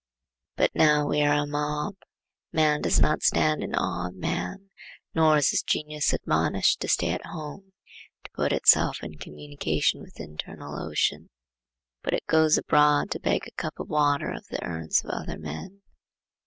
[0.55, 1.93] But now we are a mob.
[2.51, 4.71] Man does not stand in awe of man,
[5.13, 7.73] nor is his genius admonished to stay at home,
[8.23, 11.29] to put itself in communication with the internal ocean,
[12.01, 15.37] but it goes abroad to beg a cup of water of the urns of other
[15.37, 15.83] men.